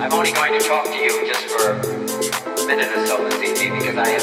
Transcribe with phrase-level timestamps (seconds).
[0.00, 3.80] I'm only going to talk to you just for a minute or so this evening
[3.80, 4.22] because I have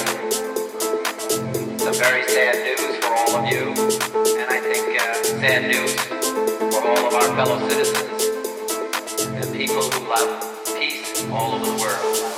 [1.79, 3.69] some very sad news for all of you,
[4.41, 5.93] and I think uh, sad news
[6.73, 8.23] for all of our fellow citizens
[9.21, 12.36] and people who love peace all over the world.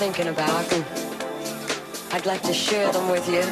[0.00, 0.82] Thinking about, and
[2.10, 3.42] I'd like to share them with you.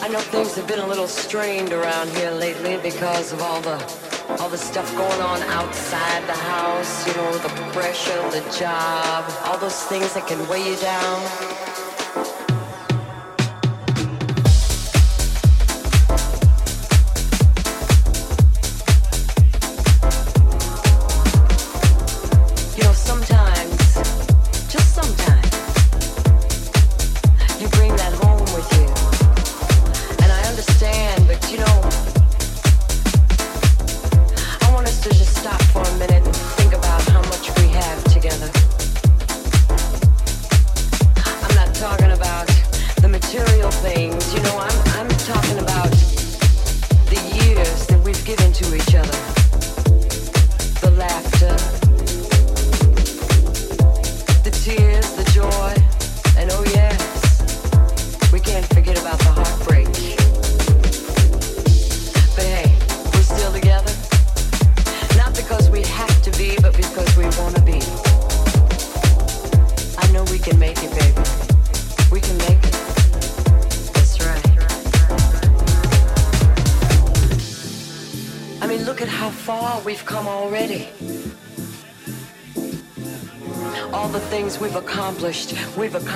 [0.00, 3.76] I know things have been a little strained around here lately because of all the
[4.38, 9.58] all the stuff going on outside the house, you know, the pressure, the job, all
[9.58, 11.87] those things that can weigh you down.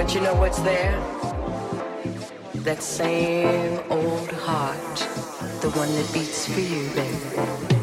[0.00, 0.98] But you know what's there?
[2.64, 4.96] That same old heart,
[5.60, 7.79] the one that beats for you, baby.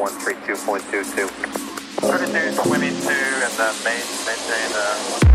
[0.00, 1.28] 132.22.
[2.00, 5.29] 32, 22, and then main, maintain, uh,